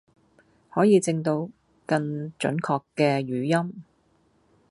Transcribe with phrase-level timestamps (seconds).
[0.73, 1.47] 可以整到
[1.85, 3.83] 更準確嘅語音